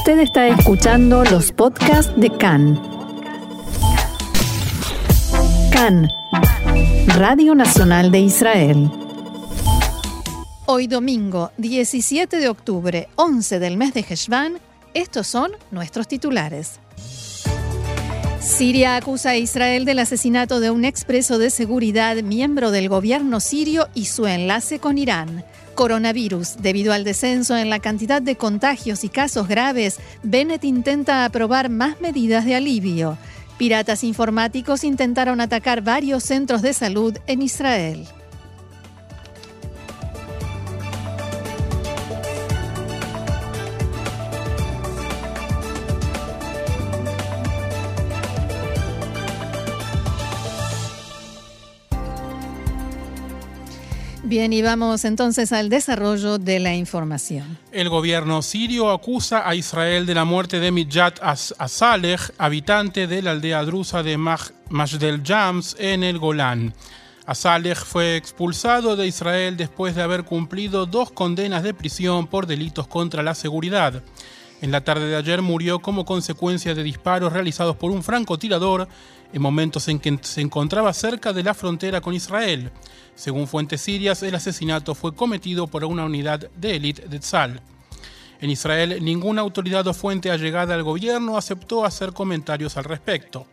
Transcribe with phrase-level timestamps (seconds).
[0.00, 2.80] Usted está escuchando los podcasts de CAN.
[5.70, 6.08] CAN,
[7.18, 8.90] Radio Nacional de Israel.
[10.64, 14.58] Hoy domingo, 17 de octubre, 11 del mes de Heshvan,
[14.94, 16.80] estos son nuestros titulares.
[18.40, 23.86] Siria acusa a Israel del asesinato de un expreso de seguridad miembro del gobierno sirio
[23.92, 25.44] y su enlace con Irán.
[25.80, 26.58] Coronavirus.
[26.60, 31.98] Debido al descenso en la cantidad de contagios y casos graves, Bennett intenta aprobar más
[32.02, 33.16] medidas de alivio.
[33.56, 38.06] Piratas informáticos intentaron atacar varios centros de salud en Israel.
[54.30, 57.58] Bien, y vamos entonces al desarrollo de la información.
[57.72, 63.32] El gobierno sirio acusa a Israel de la muerte de Mijat Asaleh, habitante de la
[63.32, 66.72] aldea drusa de Majdel Jams en el Golán.
[67.26, 72.86] Asaleh fue expulsado de Israel después de haber cumplido dos condenas de prisión por delitos
[72.86, 74.00] contra la seguridad.
[74.62, 78.86] En la tarde de ayer murió como consecuencia de disparos realizados por un francotirador
[79.32, 82.70] en momentos en que se encontraba cerca de la frontera con Israel.
[83.14, 87.60] Según fuentes sirias, el asesinato fue cometido por una unidad de élite de Tzal.
[88.40, 93.46] En Israel, ninguna autoridad o fuente allegada al gobierno aceptó hacer comentarios al respecto.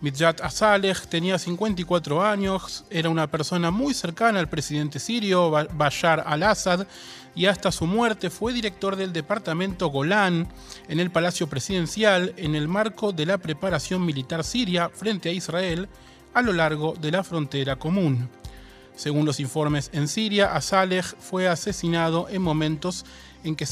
[0.00, 6.86] Midjat Asaleh tenía 54 años, era una persona muy cercana al presidente sirio Bashar al-Assad
[7.34, 10.46] y hasta su muerte fue director del departamento Golán
[10.86, 15.88] en el Palacio Presidencial en el marco de la preparación militar siria frente a Israel
[16.32, 18.28] a lo largo de la frontera común.
[18.94, 23.04] Según los informes en Siria, Asaleh fue asesinado en momentos
[23.42, 23.66] en que,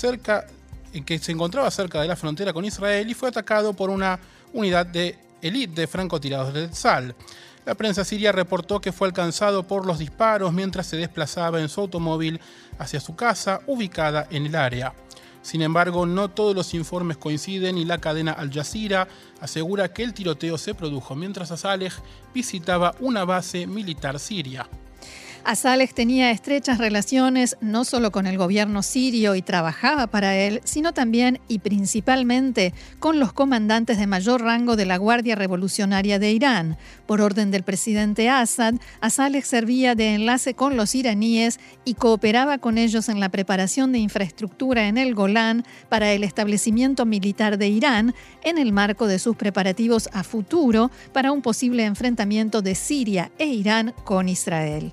[0.92, 4.18] en que se encontraba cerca de la frontera con Israel y fue atacado por una
[4.52, 7.14] unidad de élite de francotiradores de Tzal.
[7.64, 11.80] La prensa siria reportó que fue alcanzado por los disparos mientras se desplazaba en su
[11.80, 12.40] automóvil
[12.78, 14.94] hacia su casa ubicada en el área.
[15.42, 19.06] Sin embargo, no todos los informes coinciden y la cadena Al Jazeera
[19.40, 21.92] asegura que el tiroteo se produjo mientras Asaleh
[22.34, 24.68] visitaba una base militar siria.
[25.46, 30.92] Asaleh tenía estrechas relaciones no solo con el gobierno sirio y trabajaba para él, sino
[30.92, 36.76] también y principalmente con los comandantes de mayor rango de la Guardia Revolucionaria de Irán.
[37.06, 42.76] Por orden del presidente Assad, Asaleh servía de enlace con los iraníes y cooperaba con
[42.76, 48.16] ellos en la preparación de infraestructura en el Golán para el establecimiento militar de Irán
[48.42, 53.46] en el marco de sus preparativos a futuro para un posible enfrentamiento de Siria e
[53.46, 54.92] Irán con Israel.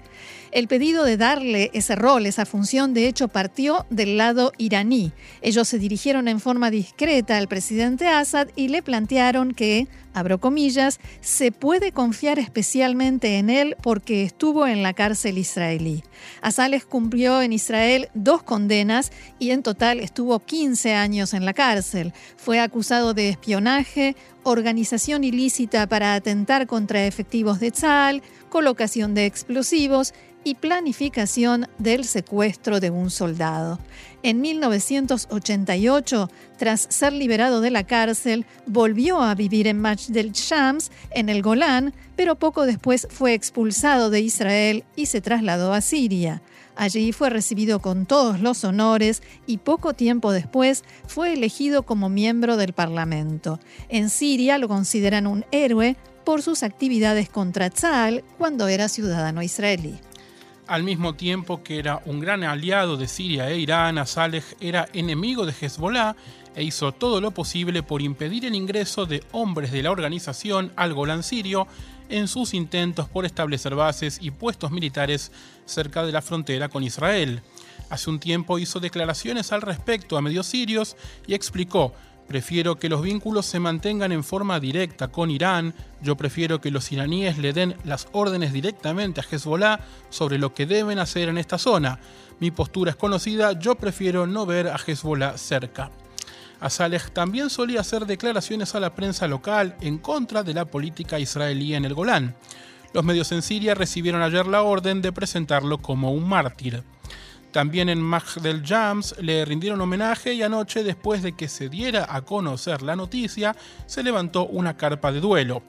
[0.53, 5.11] El pedido de darle ese rol, esa función, de hecho partió del lado iraní.
[5.41, 10.99] Ellos se dirigieron en forma discreta al presidente Assad y le plantearon que, abro comillas,
[11.21, 16.03] se puede confiar especialmente en él porque estuvo en la cárcel israelí.
[16.43, 22.13] Asales cumplió en Israel dos condenas y en total estuvo 15 años en la cárcel.
[22.37, 30.13] Fue acusado de espionaje, organización ilícita para atentar contra efectivos de Tzal, colocación de explosivos
[30.43, 33.79] y planificación del secuestro de un soldado.
[34.23, 41.27] En 1988, tras ser liberado de la cárcel, volvió a vivir en del Shams, en
[41.27, 46.41] el Golán, pero poco después fue expulsado de Israel y se trasladó a Siria.
[46.75, 52.57] Allí fue recibido con todos los honores y poco tiempo después fue elegido como miembro
[52.57, 53.59] del Parlamento.
[53.89, 59.99] En Siria lo consideran un héroe por sus actividades contra Tzal cuando era ciudadano israelí.
[60.65, 65.45] Al mismo tiempo que era un gran aliado de Siria e Irán, Asaleh era enemigo
[65.45, 66.15] de Hezbollah
[66.55, 70.93] e hizo todo lo posible por impedir el ingreso de hombres de la organización al
[70.93, 71.67] Golán sirio
[72.09, 75.33] en sus intentos por establecer bases y puestos militares
[75.65, 77.41] cerca de la frontera con Israel.
[77.89, 80.95] Hace un tiempo hizo declaraciones al respecto a medios sirios
[81.27, 81.93] y explicó
[82.27, 85.73] Prefiero que los vínculos se mantengan en forma directa con Irán.
[86.01, 89.79] Yo prefiero que los iraníes le den las órdenes directamente a Hezbollah
[90.09, 91.99] sobre lo que deben hacer en esta zona.
[92.39, 95.91] Mi postura es conocida, yo prefiero no ver a Hezbollah cerca.
[96.59, 101.75] Asaleh también solía hacer declaraciones a la prensa local en contra de la política israelí
[101.75, 102.35] en el Golán.
[102.93, 106.83] Los medios en Siria recibieron ayer la orden de presentarlo como un mártir.
[107.53, 112.21] También en Magdel Jams le rindieron homenaje y anoche, después de que se diera a
[112.21, 113.55] conocer la noticia,
[113.85, 115.61] se levantó una carpa de duelo.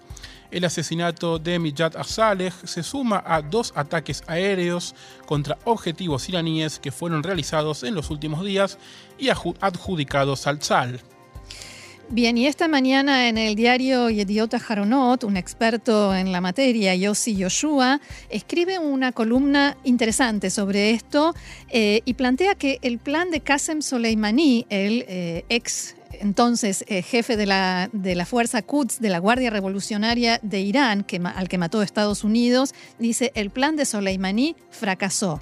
[0.50, 4.94] El asesinato de Mijat Asaleh se suma a dos ataques aéreos
[5.26, 8.78] contra objetivos iraníes que fueron realizados en los últimos días
[9.18, 11.02] y adjudicados al Tzal.
[12.10, 17.34] Bien, y esta mañana en el diario Yediota Haronot, un experto en la materia, Yossi
[17.34, 21.34] Yoshua, escribe una columna interesante sobre esto
[21.70, 27.36] eh, y plantea que el plan de Qasem Soleimani, el eh, ex entonces eh, jefe
[27.36, 31.58] de la, de la Fuerza Quds de la Guardia Revolucionaria de Irán, que, al que
[31.58, 35.40] mató Estados Unidos, dice, el plan de Soleimani fracasó.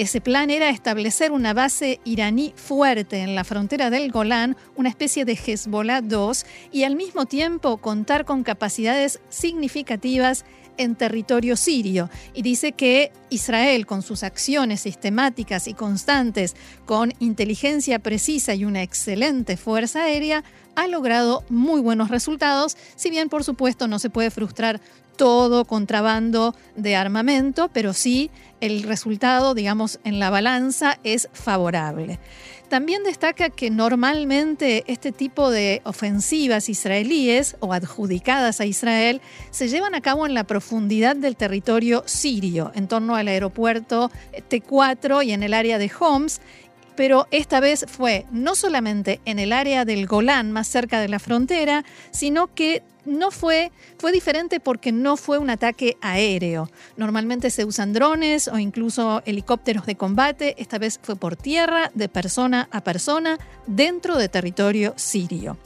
[0.00, 5.24] Ese plan era establecer una base iraní fuerte en la frontera del Golán, una especie
[5.24, 10.44] de Hezbollah 2, y al mismo tiempo contar con capacidades significativas
[10.76, 12.10] en territorio sirio.
[12.32, 16.54] Y dice que Israel, con sus acciones sistemáticas y constantes,
[16.86, 20.44] con inteligencia precisa y una excelente fuerza aérea,
[20.76, 24.80] ha logrado muy buenos resultados, si bien por supuesto no se puede frustrar
[25.18, 28.30] todo contrabando de armamento, pero sí
[28.60, 32.18] el resultado, digamos, en la balanza es favorable.
[32.68, 39.20] También destaca que normalmente este tipo de ofensivas israelíes o adjudicadas a Israel
[39.50, 44.10] se llevan a cabo en la profundidad del territorio sirio, en torno al aeropuerto
[44.50, 46.40] T4 y en el área de Homs,
[46.94, 51.20] pero esta vez fue no solamente en el área del Golán, más cerca de la
[51.20, 56.70] frontera, sino que no fue, fue diferente porque no fue un ataque aéreo.
[56.96, 60.54] Normalmente se usan drones o incluso helicópteros de combate.
[60.58, 65.56] Esta vez fue por tierra, de persona a persona, dentro de territorio sirio.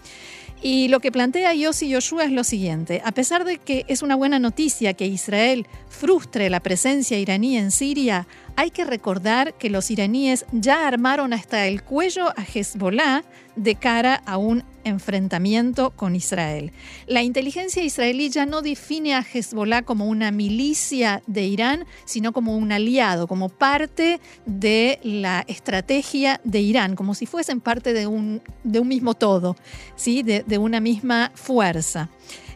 [0.64, 3.02] Y lo que plantea Yossi Yoshua es lo siguiente.
[3.04, 7.72] A pesar de que es una buena noticia que Israel frustre la presencia iraní en
[7.72, 13.24] Siria, hay que recordar que los iraníes ya armaron hasta el cuello a Hezbollah
[13.56, 16.73] de cara a un enfrentamiento con Israel.
[17.06, 22.56] La inteligencia israelí ya no define a Hezbollah como una milicia de Irán, sino como
[22.56, 28.43] un aliado, como parte de la estrategia de Irán, como si fuesen parte de un,
[28.64, 29.56] de un mismo todo,
[29.96, 30.23] ¿sí?
[30.23, 32.08] de, una misma fuerza.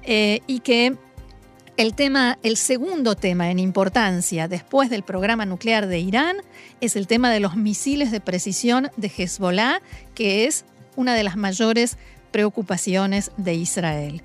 [0.02, 0.96] Eh, y que
[1.76, 6.36] el tema, el segundo tema en importancia después del programa nuclear de Irán
[6.80, 9.82] es el tema de los misiles de precisión de Hezbollah,
[10.14, 10.64] que es
[10.96, 11.98] una de las mayores
[12.30, 14.22] preocupaciones de Israel.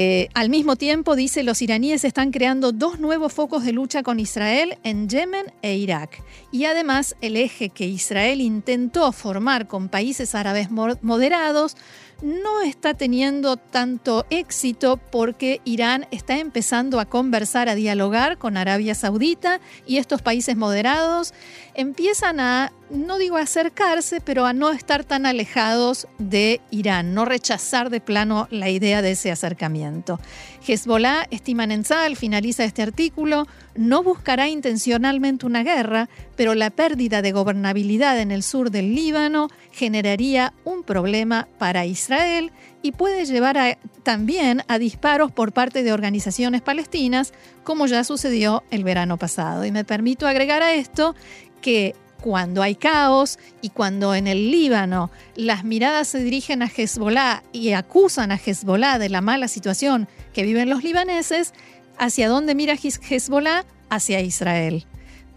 [0.00, 4.20] Eh, al mismo tiempo, dice, los iraníes están creando dos nuevos focos de lucha con
[4.20, 6.22] Israel en Yemen e Irak.
[6.52, 11.76] Y además, el eje que Israel intentó formar con países árabes moderados
[12.22, 18.94] no está teniendo tanto éxito porque Irán está empezando a conversar, a dialogar con Arabia
[18.94, 21.32] Saudita y estos países moderados
[21.74, 27.90] empiezan a, no digo acercarse, pero a no estar tan alejados de Irán, no rechazar
[27.90, 30.20] de plano la idea de ese acercamiento.
[30.66, 37.32] Hezbollah, estima Nenzal, finaliza este artículo, no buscará intencionalmente una guerra, pero la pérdida de
[37.32, 42.52] gobernabilidad en el sur del Líbano generaría un problema para Israel
[42.82, 47.32] y puede llevar también a disparos por parte de organizaciones palestinas,
[47.64, 49.64] como ya sucedió el verano pasado.
[49.64, 51.14] Y me permito agregar a esto
[51.60, 57.42] que cuando hay caos y cuando en el Líbano las miradas se dirigen a Hezbollah
[57.52, 61.54] y acusan a Hezbollah de la mala situación que viven los libaneses,
[61.98, 63.64] ¿hacia dónde mira Hezbollah?
[63.90, 64.86] Hacia Israel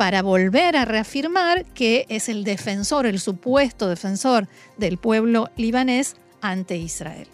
[0.01, 4.47] para volver a reafirmar que es el defensor, el supuesto defensor
[4.77, 7.27] del pueblo libanés ante Israel.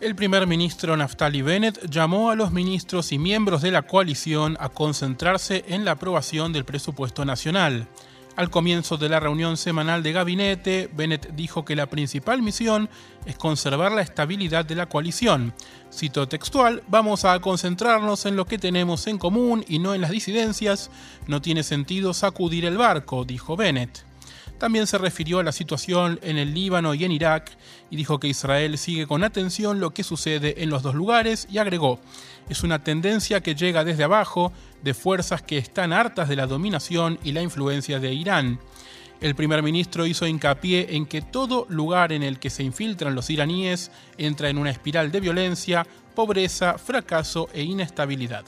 [0.00, 4.68] El primer ministro Naftali Bennett llamó a los ministros y miembros de la coalición a
[4.68, 7.88] concentrarse en la aprobación del presupuesto nacional.
[8.36, 12.90] Al comienzo de la reunión semanal de gabinete, Bennett dijo que la principal misión
[13.24, 15.54] es conservar la estabilidad de la coalición.
[15.90, 20.10] Cito textual, vamos a concentrarnos en lo que tenemos en común y no en las
[20.10, 20.90] disidencias.
[21.26, 24.05] No tiene sentido sacudir el barco, dijo Bennett.
[24.58, 27.50] También se refirió a la situación en el Líbano y en Irak
[27.90, 31.58] y dijo que Israel sigue con atención lo que sucede en los dos lugares y
[31.58, 32.00] agregó,
[32.48, 37.18] es una tendencia que llega desde abajo de fuerzas que están hartas de la dominación
[37.22, 38.60] y la influencia de Irán.
[39.20, 43.30] El primer ministro hizo hincapié en que todo lugar en el que se infiltran los
[43.30, 48.44] iraníes entra en una espiral de violencia, pobreza, fracaso e inestabilidad.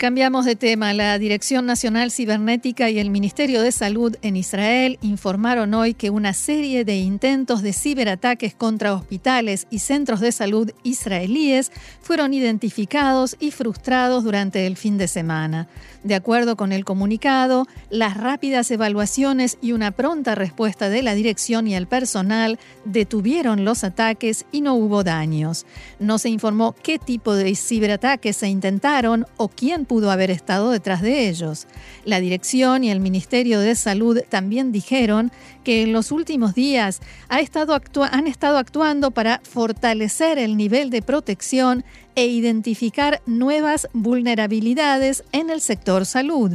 [0.00, 0.94] Cambiamos de tema.
[0.94, 6.32] La Dirección Nacional Cibernética y el Ministerio de Salud en Israel informaron hoy que una
[6.32, 13.50] serie de intentos de ciberataques contra hospitales y centros de salud israelíes fueron identificados y
[13.50, 15.68] frustrados durante el fin de semana.
[16.02, 21.66] De acuerdo con el comunicado, las rápidas evaluaciones y una pronta respuesta de la dirección
[21.66, 25.66] y el personal detuvieron los ataques y no hubo daños.
[25.98, 31.02] No se informó qué tipo de ciberataques se intentaron o quién pudo haber estado detrás
[31.02, 31.66] de ellos.
[32.06, 35.30] La dirección y el Ministerio de Salud también dijeron
[35.64, 42.26] que en los últimos días han estado actuando para fortalecer el nivel de protección e
[42.26, 46.52] identificar nuevas vulnerabilidades en el sector salud.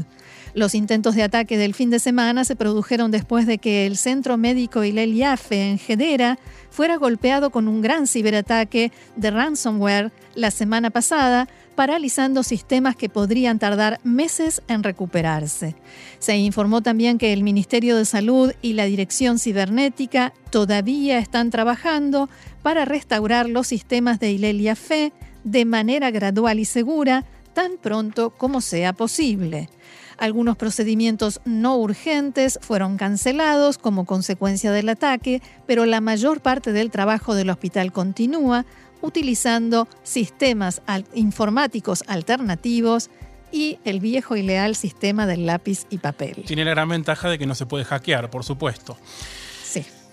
[0.53, 4.37] Los intentos de ataque del fin de semana se produjeron después de que el centro
[4.37, 6.39] médico Hillel Yafe en Hedera
[6.75, 13.59] fuera golpeado con un gran ciberataque de ransomware la semana pasada, paralizando sistemas que podrían
[13.59, 15.75] tardar meses en recuperarse.
[16.19, 22.29] Se informó también que el Ministerio de Salud y la Dirección Cibernética todavía están trabajando
[22.61, 25.13] para restaurar los sistemas de Ilelia Fe
[25.45, 29.69] de manera gradual y segura tan pronto como sea posible.
[30.17, 36.91] Algunos procedimientos no urgentes fueron cancelados como consecuencia del ataque, pero la mayor parte del
[36.91, 38.65] trabajo del hospital continúa
[39.01, 40.81] utilizando sistemas
[41.13, 43.09] informáticos alternativos
[43.51, 46.43] y el viejo y leal sistema del lápiz y papel.
[46.45, 48.97] Tiene la gran ventaja de que no se puede hackear, por supuesto.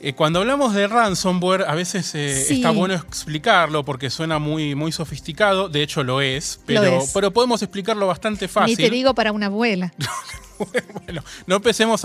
[0.05, 4.91] Eh, cuando hablamos de ransomware, a veces eh, está bueno explicarlo porque suena muy, muy
[4.91, 5.69] sofisticado.
[5.69, 8.77] De hecho, lo es, pero, pero podemos explicarlo bastante fácil.
[8.77, 9.93] Ni te digo para una abuela.
[11.05, 12.03] bueno, no empecemos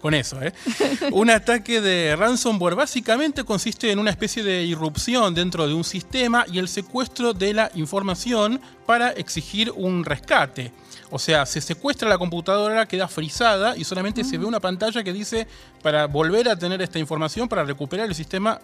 [0.00, 0.40] con eso.
[0.42, 0.52] ¿eh?
[1.12, 6.44] Un ataque de ransomware básicamente consiste en una especie de irrupción dentro de un sistema
[6.50, 10.72] y el secuestro de la información para exigir un rescate.
[11.10, 15.12] O sea, se secuestra la computadora, queda frisada y solamente se ve una pantalla que
[15.12, 15.46] dice
[15.82, 18.60] para volver a tener esta información, para recuperar el sistema,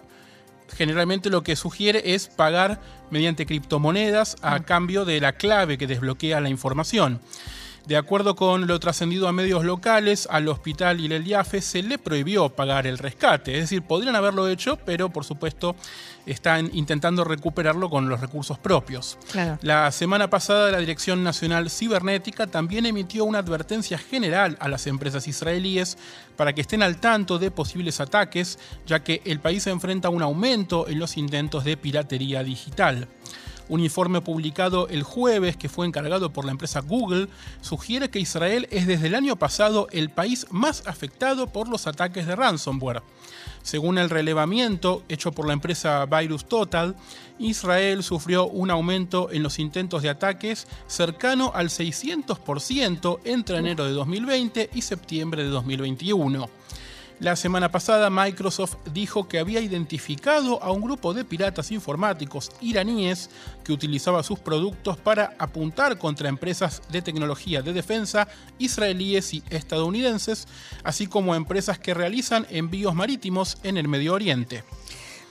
[0.75, 2.79] generalmente lo que sugiere es pagar
[3.09, 7.21] mediante criptomonedas a cambio de la clave que desbloquea la información.
[7.85, 11.97] De acuerdo con lo trascendido a medios locales, al hospital y el IAFE se le
[11.97, 13.55] prohibió pagar el rescate.
[13.55, 15.75] Es decir, podrían haberlo hecho, pero por supuesto
[16.25, 19.17] están intentando recuperarlo con los recursos propios.
[19.61, 25.27] La semana pasada la Dirección Nacional Cibernética también emitió una advertencia general a las empresas
[25.27, 25.97] israelíes
[26.37, 30.87] para que estén al tanto de posibles ataques, ya que el país enfrenta un aumento
[30.87, 33.07] en los intentos de piratería digital.
[33.71, 37.29] Un informe publicado el jueves que fue encargado por la empresa Google
[37.61, 42.27] sugiere que Israel es desde el año pasado el país más afectado por los ataques
[42.27, 43.01] de ransomware.
[43.63, 46.97] Según el relevamiento hecho por la empresa Virus Total,
[47.39, 53.93] Israel sufrió un aumento en los intentos de ataques cercano al 600% entre enero de
[53.93, 56.60] 2020 y septiembre de 2021.
[57.21, 63.29] La semana pasada Microsoft dijo que había identificado a un grupo de piratas informáticos iraníes
[63.63, 70.47] que utilizaba sus productos para apuntar contra empresas de tecnología de defensa israelíes y estadounidenses,
[70.83, 74.63] así como empresas que realizan envíos marítimos en el Medio Oriente.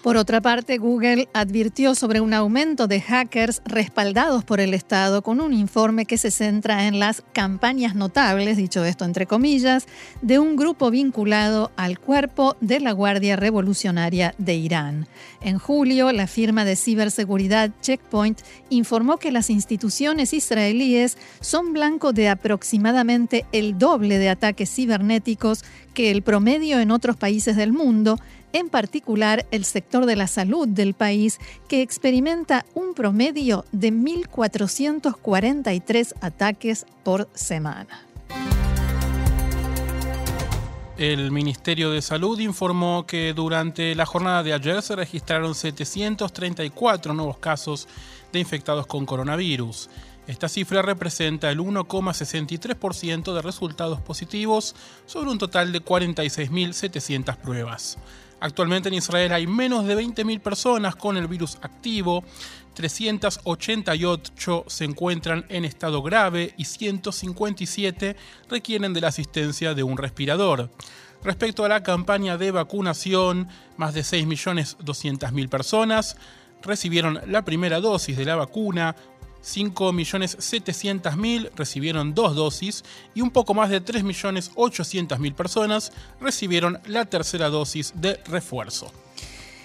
[0.03, 5.43] Por otra parte, Google advirtió sobre un aumento de hackers respaldados por el Estado con
[5.43, 9.87] un informe que se centra en las campañas notables, dicho esto entre comillas,
[10.23, 15.07] de un grupo vinculado al cuerpo de la Guardia Revolucionaria de Irán.
[15.43, 18.41] En julio, la firma de ciberseguridad Checkpoint
[18.71, 26.11] informó que las instituciones israelíes son blanco de aproximadamente el doble de ataques cibernéticos que
[26.11, 28.19] el promedio en otros países del mundo
[28.53, 31.39] en particular el sector de la salud del país,
[31.69, 38.07] que experimenta un promedio de 1.443 ataques por semana.
[41.01, 47.39] El Ministerio de Salud informó que durante la jornada de ayer se registraron 734 nuevos
[47.39, 47.89] casos
[48.33, 49.89] de infectados con coronavirus.
[50.27, 54.77] Esta cifra representa el 1,63% de resultados positivos
[55.07, 57.97] sobre un total de 46.700 pruebas.
[58.41, 62.25] Actualmente en Israel hay menos de 20.000 personas con el virus activo,
[62.75, 68.17] 388 se encuentran en estado grave y 157
[68.49, 70.71] requieren de la asistencia de un respirador.
[71.23, 76.17] Respecto a la campaña de vacunación, más de 6.200.000 personas
[76.63, 78.97] recibieron la primera dosis de la vacuna,
[79.43, 87.93] 5.700.000 recibieron dos dosis y un poco más de 3.800.000 personas recibieron la tercera dosis
[87.97, 88.93] de refuerzo.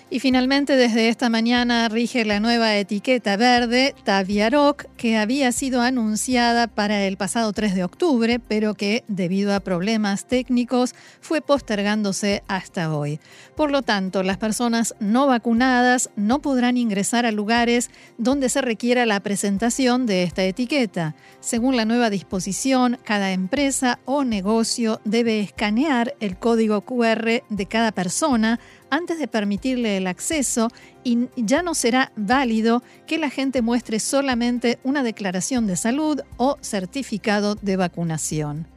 [0.07, 6.67] Y finalmente, desde esta mañana rige la nueva etiqueta verde Taviaroc, que había sido anunciada
[6.67, 12.95] para el pasado 3 de octubre, pero que, debido a problemas técnicos, fue postergándose hasta
[12.95, 13.19] hoy.
[13.55, 19.07] Por lo tanto, las personas no vacunadas no podrán ingresar a lugares donde se requiera
[19.07, 21.15] la presentación de esta etiqueta.
[21.39, 27.91] Según la nueva disposición, cada empresa o negocio debe escanear el código QR de cada
[27.91, 28.59] persona
[28.89, 30.69] antes de permitirle el acceso
[31.03, 36.57] y ya no será válido que la gente muestre solamente una declaración de salud o
[36.61, 38.67] certificado de vacunación.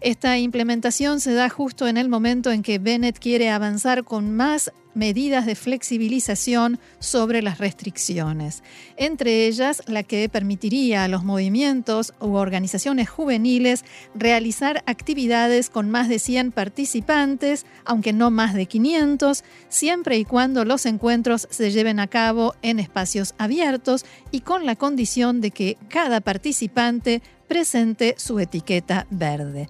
[0.00, 4.70] Esta implementación se da justo en el momento en que Bennett quiere avanzar con más
[4.94, 8.62] medidas de flexibilización sobre las restricciones,
[8.96, 13.84] entre ellas la que permitiría a los movimientos u organizaciones juveniles
[14.14, 20.64] realizar actividades con más de 100 participantes, aunque no más de 500, siempre y cuando
[20.64, 25.76] los encuentros se lleven a cabo en espacios abiertos y con la condición de que
[25.88, 29.68] cada participante presente su etiqueta verde.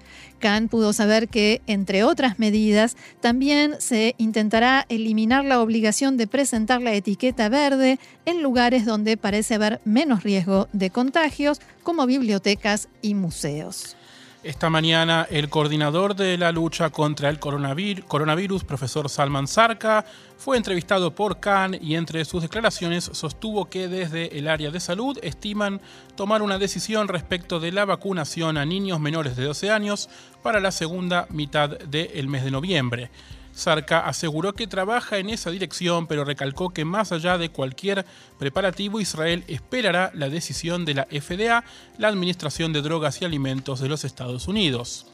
[0.68, 6.92] Pudo saber que, entre otras medidas, también se intentará eliminar la obligación de presentar la
[6.92, 13.96] etiqueta verde en lugares donde parece haber menos riesgo de contagios, como bibliotecas y museos.
[14.44, 20.04] Esta mañana el coordinador de la lucha contra el coronavirus, profesor Salman Sarka,
[20.36, 25.18] fue entrevistado por Khan y entre sus declaraciones sostuvo que desde el área de salud
[25.22, 25.80] estiman
[26.14, 30.10] tomar una decisión respecto de la vacunación a niños menores de 12 años
[30.42, 33.10] para la segunda mitad del mes de noviembre.
[33.54, 38.04] Sarka aseguró que trabaja en esa dirección, pero recalcó que más allá de cualquier
[38.38, 41.64] preparativo, Israel esperará la decisión de la FDA,
[41.98, 45.06] la Administración de Drogas y Alimentos de los Estados Unidos.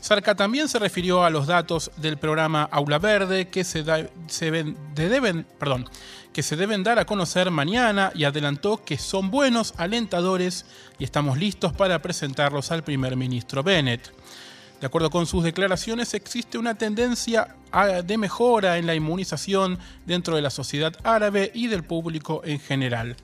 [0.00, 5.90] Sarka también se refirió a los datos del programa Aula Verde que se, deben, perdón,
[6.32, 10.66] que se deben dar a conocer mañana y adelantó que son buenos, alentadores
[11.00, 14.12] y estamos listos para presentarlos al primer ministro Bennett.
[14.80, 17.56] De acuerdo con sus declaraciones, existe una tendencia
[18.04, 23.16] de mejora en la inmunización dentro de la sociedad árabe y del público en general.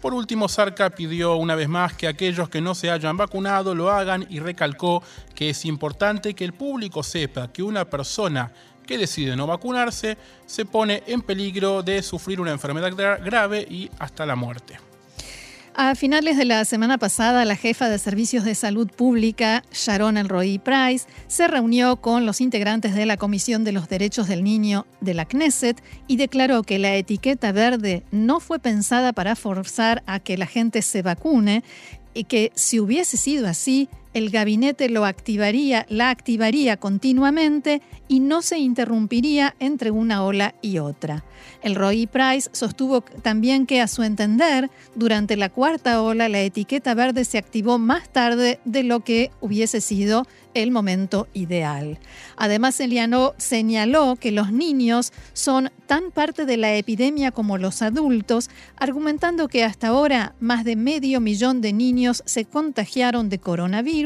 [0.00, 3.90] Por último, Sarka pidió una vez más que aquellos que no se hayan vacunado lo
[3.90, 5.02] hagan y recalcó
[5.34, 8.52] que es importante que el público sepa que una persona
[8.86, 14.24] que decide no vacunarse se pone en peligro de sufrir una enfermedad grave y hasta
[14.24, 14.78] la muerte.
[15.78, 20.58] A finales de la semana pasada, la jefa de Servicios de Salud Pública, Sharon Elroy
[20.58, 25.12] Price, se reunió con los integrantes de la Comisión de los Derechos del Niño de
[25.12, 30.38] la Knesset y declaró que la etiqueta verde no fue pensada para forzar a que
[30.38, 31.62] la gente se vacune
[32.14, 38.40] y que si hubiese sido así, el gabinete lo activaría, la activaría continuamente y no
[38.40, 41.22] se interrumpiría entre una ola y otra.
[41.62, 46.94] El Roy Price sostuvo también que, a su entender, durante la cuarta ola la etiqueta
[46.94, 51.98] verde se activó más tarde de lo que hubiese sido el momento ideal.
[52.38, 58.48] Además, señaló, señaló que los niños son tan parte de la epidemia como los adultos,
[58.76, 64.05] argumentando que hasta ahora más de medio millón de niños se contagiaron de coronavirus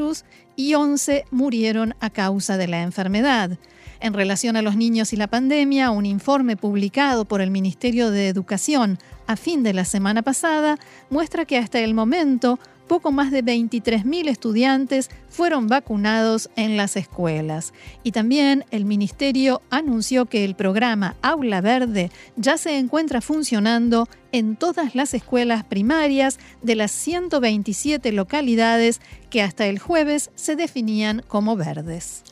[0.57, 3.59] y 11 murieron a causa de la enfermedad.
[4.01, 8.29] En relación a los niños y la pandemia, un informe publicado por el Ministerio de
[8.29, 10.79] Educación a fin de la semana pasada
[11.11, 12.59] muestra que hasta el momento
[12.91, 17.73] poco más de 23.000 estudiantes fueron vacunados en las escuelas.
[18.03, 24.57] Y también el Ministerio anunció que el programa Aula Verde ya se encuentra funcionando en
[24.57, 29.01] todas las escuelas primarias de las 127 localidades
[29.31, 32.25] que hasta el jueves se definían como verdes.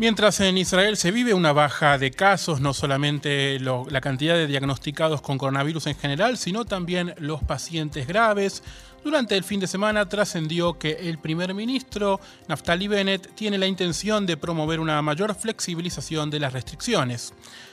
[0.00, 5.20] Mientras en Israel se vive una baja de casos, no solamente la cantidad de diagnosticados
[5.20, 8.62] con coronavirus en general, sino también los pacientes graves,
[9.02, 14.26] durante el fin de semana trascendió que el primer ministro Naftali Bennett tiene la intención
[14.26, 17.32] de promover una mayor flexibilización de las restricciones.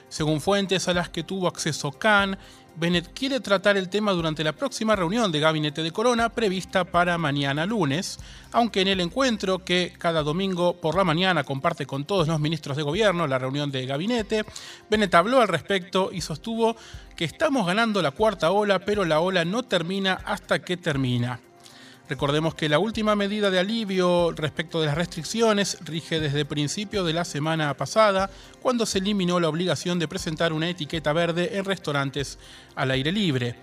[0.09, 2.37] Según fuentes a las que tuvo acceso Khan,
[2.79, 7.17] Bennett quiere tratar el tema durante la próxima reunión de gabinete de Corona prevista para
[7.17, 8.19] mañana lunes,
[8.51, 12.77] aunque en el encuentro que cada domingo por la mañana comparte con todos los ministros
[12.77, 14.45] de gobierno la reunión de gabinete,
[14.91, 16.75] Bennett habló al respecto y sostuvo
[17.15, 21.39] que estamos ganando la cuarta ola, pero la ola no termina hasta que termina.
[22.09, 27.11] Recordemos que la última medida de alivio respecto de las restricciones rige desde principio de
[27.11, 28.29] la semana pasada,
[28.61, 32.39] cuando se eliminó la obligación de presentar una etiqueta verde en restaurantes
[32.75, 33.55] al aire libre.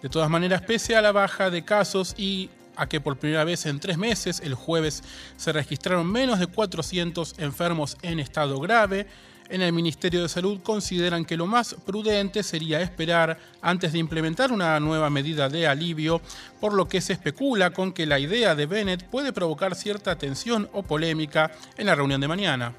[0.00, 3.66] De todas maneras, pese a la baja de casos y a que por primera vez
[3.66, 5.02] en tres meses, el jueves,
[5.36, 9.08] se registraron menos de 400 enfermos en estado grave,
[9.50, 14.52] En el Ministerio de Salud consideran que lo más prudente sería esperar antes de implementar
[14.52, 16.20] una nueva medida de alivio,
[16.60, 20.68] por lo que se especula con que la idea de Bennett puede provocar cierta tensión
[20.74, 22.74] o polémica en la reunión de mañana.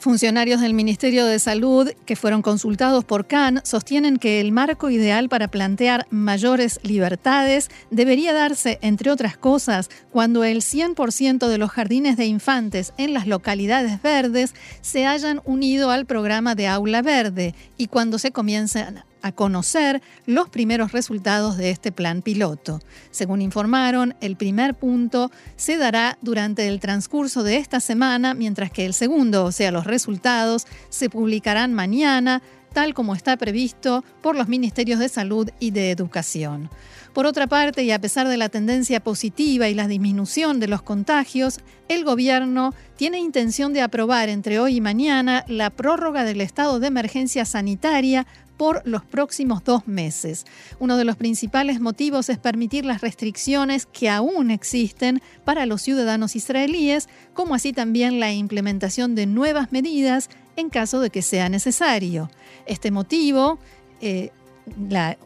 [0.00, 5.28] Funcionarios del Ministerio de Salud que fueron consultados por CAN sostienen que el marco ideal
[5.28, 12.16] para plantear mayores libertades debería darse, entre otras cosas, cuando el 100% de los jardines
[12.16, 17.88] de infantes en las localidades verdes se hayan unido al programa de Aula Verde y
[17.88, 22.80] cuando se comiencen a conocer los primeros resultados de este plan piloto.
[23.10, 28.86] Según informaron, el primer punto se dará durante el transcurso de esta semana, mientras que
[28.86, 34.48] el segundo, o sea, los resultados, se publicarán mañana, tal como está previsto por los
[34.48, 36.70] Ministerios de Salud y de Educación.
[37.12, 40.82] Por otra parte, y a pesar de la tendencia positiva y la disminución de los
[40.82, 46.78] contagios, el gobierno tiene intención de aprobar entre hoy y mañana la prórroga del estado
[46.78, 48.26] de emergencia sanitaria
[48.60, 50.44] por los próximos dos meses.
[50.80, 56.36] Uno de los principales motivos es permitir las restricciones que aún existen para los ciudadanos
[56.36, 62.30] israelíes, como así también la implementación de nuevas medidas en caso de que sea necesario.
[62.66, 63.58] Este motivo,
[64.02, 64.28] eh,
[64.90, 65.16] la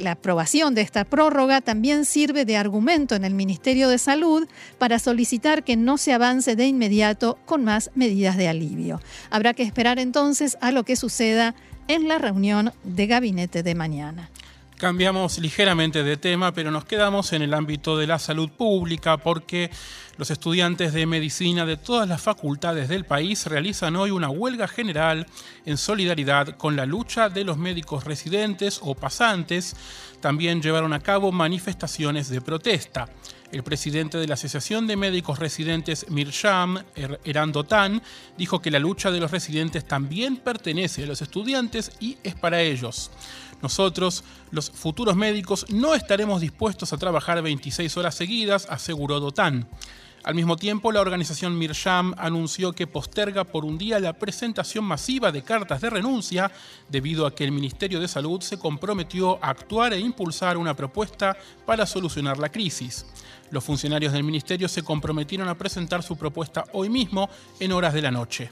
[0.00, 4.98] la aprobación de esta prórroga también sirve de argumento en el Ministerio de Salud para
[4.98, 9.00] solicitar que no se avance de inmediato con más medidas de alivio.
[9.30, 11.54] Habrá que esperar entonces a lo que suceda
[11.88, 14.30] en la reunión de gabinete de mañana.
[14.76, 19.70] Cambiamos ligeramente de tema, pero nos quedamos en el ámbito de la salud pública porque
[20.18, 25.26] los estudiantes de medicina de todas las facultades del país realizan hoy una huelga general
[25.64, 29.74] en solidaridad con la lucha de los médicos residentes o pasantes.
[30.20, 33.08] También llevaron a cabo manifestaciones de protesta.
[33.52, 38.02] El presidente de la Asociación de Médicos Residentes Mirsham, er-, Eran Dotan,
[38.36, 42.60] dijo que la lucha de los residentes también pertenece a los estudiantes y es para
[42.60, 43.10] ellos.
[43.62, 49.68] Nosotros, los futuros médicos, no estaremos dispuestos a trabajar 26 horas seguidas, aseguró Dotan.
[50.26, 55.30] Al mismo tiempo, la organización Mirsham anunció que posterga por un día la presentación masiva
[55.30, 56.50] de cartas de renuncia
[56.88, 61.36] debido a que el Ministerio de Salud se comprometió a actuar e impulsar una propuesta
[61.64, 63.06] para solucionar la crisis.
[63.52, 68.02] Los funcionarios del ministerio se comprometieron a presentar su propuesta hoy mismo en horas de
[68.02, 68.50] la noche.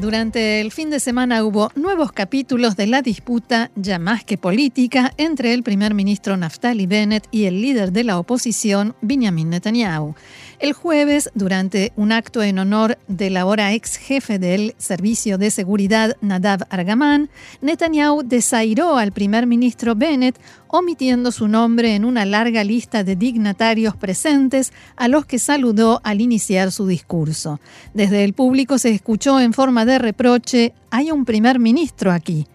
[0.00, 5.12] Durante el fin de semana hubo nuevos capítulos de la disputa, ya más que política,
[5.16, 10.14] entre el primer ministro Naftali Bennett y el líder de la oposición, Benjamin Netanyahu.
[10.60, 16.16] El jueves, durante un acto en honor del ahora ex jefe del Servicio de Seguridad,
[16.20, 17.28] Nadav Argaman,
[17.60, 20.38] Netanyahu desairó al primer ministro Bennett,
[20.68, 26.20] omitiendo su nombre en una larga lista de dignatarios presentes a los que saludó al
[26.20, 27.60] iniciar su discurso.
[27.92, 32.46] Desde el público se escuchó en forma de reproche, hay un primer ministro aquí.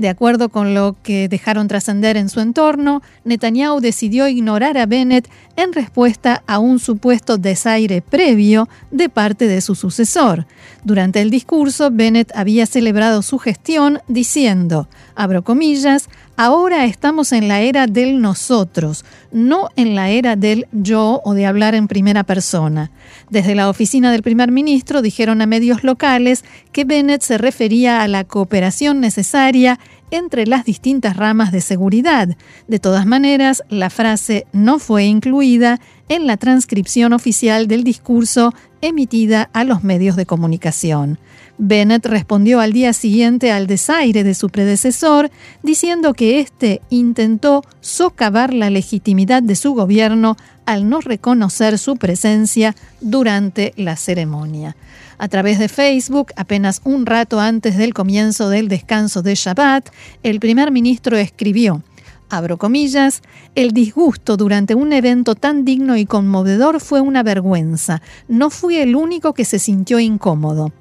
[0.00, 5.28] De acuerdo con lo que dejaron trascender en su entorno, Netanyahu decidió ignorar a Bennett
[5.56, 10.46] en respuesta a un supuesto desaire previo de parte de su sucesor.
[10.84, 16.08] Durante el discurso, Bennett había celebrado su gestión diciendo, abro comillas,
[16.40, 21.44] ahora estamos en la era del nosotros, no en la era del yo o de
[21.44, 22.90] hablar en primera persona.
[23.28, 28.08] Desde la oficina del primer ministro dijeron a medios locales que Bennett se refería a
[28.08, 29.78] la cooperación necesaria
[30.10, 32.34] entre las distintas ramas de seguridad.
[32.68, 39.50] De todas maneras, la frase no fue incluida en la transcripción oficial del discurso emitida
[39.52, 41.18] a los medios de comunicación.
[41.62, 45.30] Bennett respondió al día siguiente al desaire de su predecesor,
[45.62, 52.74] diciendo que éste intentó socavar la legitimidad de su gobierno al no reconocer su presencia
[53.02, 54.74] durante la ceremonia.
[55.18, 59.90] A través de Facebook, apenas un rato antes del comienzo del descanso de Shabbat,
[60.22, 61.82] el primer ministro escribió,
[62.30, 63.20] abro comillas,
[63.54, 68.00] el disgusto durante un evento tan digno y conmovedor fue una vergüenza.
[68.28, 70.72] No fui el único que se sintió incómodo.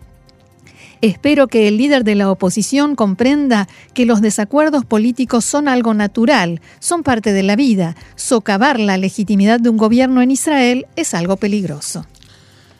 [1.01, 6.59] Espero que el líder de la oposición comprenda que los desacuerdos políticos son algo natural,
[6.79, 7.95] son parte de la vida.
[8.15, 12.05] Socavar la legitimidad de un gobierno en Israel es algo peligroso.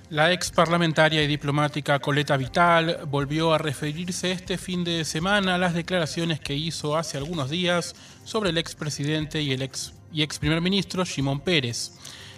[0.10, 5.58] La ex parlamentaria y diplomática Coleta Vital volvió a referirse este fin de semana a
[5.58, 10.40] las declaraciones que hizo hace algunos días sobre el expresidente y el ex, y ex
[10.40, 11.92] primer ministro Shimon Pérez.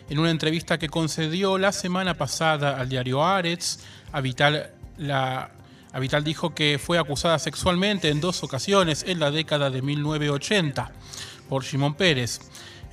[0.10, 3.80] En una entrevista que concedió la semana pasada al diario Aretz,
[4.12, 5.50] a Vital, la,
[5.94, 10.92] a Vital dijo que fue acusada sexualmente en dos ocasiones en la década de 1980
[11.50, 12.40] por Shimon Pérez.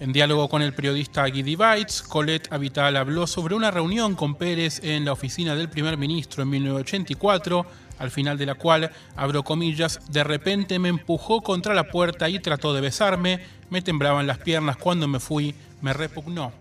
[0.00, 4.80] En diálogo con el periodista Guidi Bites, Colette Avital habló sobre una reunión con Pérez
[4.84, 7.66] en la oficina del primer ministro en 1984,
[7.98, 12.38] al final de la cual, abro comillas, de repente me empujó contra la puerta y
[12.38, 16.52] trató de besarme, me temblaban las piernas cuando me fui, me repugnó.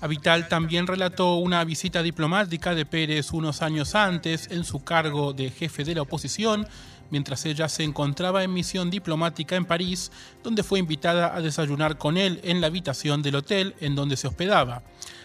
[0.00, 5.50] Avital también relató una visita diplomática de Pérez unos años antes en su cargo de
[5.50, 6.66] jefe de la oposición,
[7.10, 10.10] mientras ella se encontraba en misión diplomática en París,
[10.42, 14.26] donde fue invitada a desayunar con él en la habitación del hotel en donde se
[14.26, 14.82] hospedaba.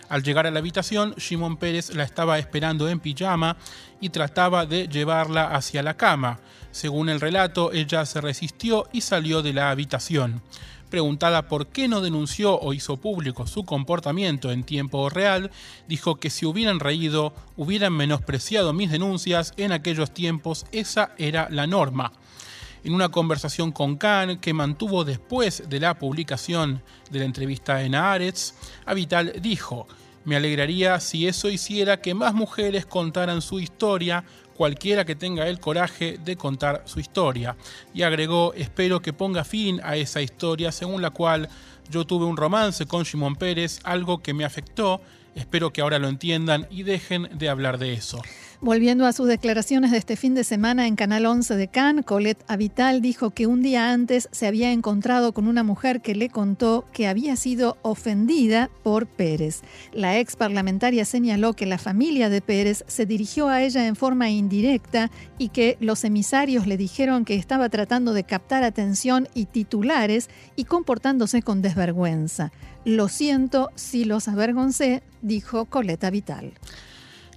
[0.09, 3.55] Al llegar a la habitación, Shimon Pérez la estaba esperando en pijama
[4.01, 6.39] y trataba de llevarla hacia la cama.
[6.71, 10.41] Según el relato, ella se resistió y salió de la habitación.
[10.95, 15.51] Preguntada por qué no denunció o hizo público su comportamiento en tiempo real,
[15.89, 21.67] dijo que si hubieran reído, hubieran menospreciado mis denuncias, en aquellos tiempos esa era la
[21.67, 22.13] norma.
[22.85, 26.81] En una conversación con Khan que mantuvo después de la publicación
[27.11, 28.53] de la entrevista en Haaretz,
[28.85, 29.87] Avital dijo,
[30.23, 34.23] me alegraría si eso hiciera que más mujeres contaran su historia,
[34.55, 37.55] cualquiera que tenga el coraje de contar su historia.
[37.93, 41.49] Y agregó, espero que ponga fin a esa historia según la cual
[41.89, 45.01] yo tuve un romance con Simón Pérez, algo que me afectó.
[45.35, 48.21] Espero que ahora lo entiendan y dejen de hablar de eso.
[48.61, 52.43] Volviendo a sus declaraciones de este fin de semana en Canal 11 de Cannes, Colette
[52.47, 56.85] Avital dijo que un día antes se había encontrado con una mujer que le contó
[56.93, 59.61] que había sido ofendida por Pérez.
[59.91, 64.29] La ex parlamentaria señaló que la familia de Pérez se dirigió a ella en forma
[64.29, 70.29] indirecta y que los emisarios le dijeron que estaba tratando de captar atención y titulares
[70.55, 72.53] y comportándose con desvergüenza.
[72.85, 76.53] Lo siento si los avergoncé, dijo Colette Avital.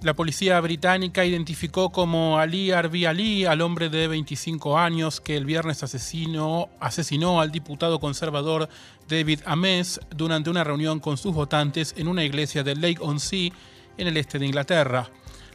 [0.01, 5.43] La policía británica identificó como Ali Arbi Ali al hombre de 25 años que el
[5.43, 8.69] viernes asesinó, asesinó al diputado conservador
[9.09, 13.51] David Ames durante una reunión con sus votantes en una iglesia de Lake-on-Sea
[13.97, 15.09] en el este de Inglaterra.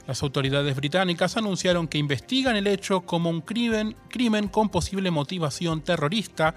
[0.07, 5.81] Las autoridades británicas anunciaron que investigan el hecho como un crimen, crimen con posible motivación
[5.81, 6.55] terrorista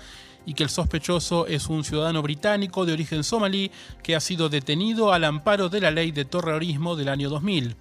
[0.48, 3.70] y que el sospechoso es un ciudadano británico de origen somalí
[4.02, 7.76] que ha sido detenido al amparo de la ley de terrorismo del año 2000.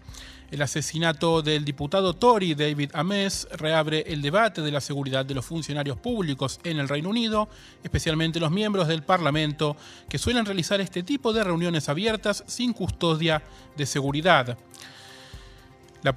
[0.50, 5.46] El asesinato del diputado Tory David Ames reabre el debate de la seguridad de los
[5.46, 7.48] funcionarios públicos en el Reino Unido,
[7.84, 9.76] especialmente los miembros del Parlamento,
[10.08, 13.44] que suelen realizar este tipo de reuniones abiertas sin custodia
[13.76, 14.58] de seguridad.
[16.02, 16.14] La,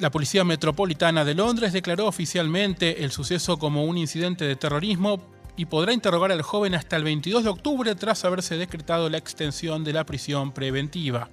[0.00, 5.20] la, Policía Metropolitana de Londres declaró oficialmente el suceso como un incidente de terrorismo
[5.56, 9.84] y podrá interrogar al joven hasta el 22 de octubre tras haberse decretado la extensión
[9.84, 11.28] de la prisión preventiva.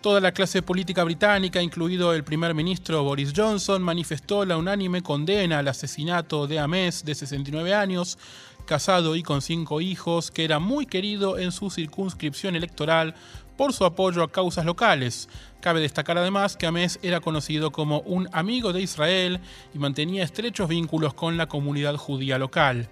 [0.00, 5.60] Toda la clase política británica, incluido el primer ministro Boris Johnson, manifestó la unánime condena
[5.60, 8.18] al asesinato de Ames, de 69 años,
[8.66, 13.14] casado y con cinco hijos, que era muy querido en su circunscripción electoral
[13.56, 15.28] por su apoyo a causas locales.
[15.60, 19.38] Cabe destacar además que Ames era conocido como un amigo de Israel
[19.72, 22.88] y mantenía estrechos vínculos con la comunidad judía local.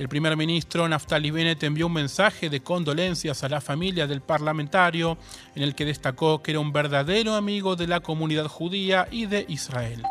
[0.00, 5.18] El primer ministro Naftali Bennett envió un mensaje de condolencias a la familia del parlamentario
[5.54, 9.44] en el que destacó que era un verdadero amigo de la comunidad judía y de
[9.46, 10.02] Israel.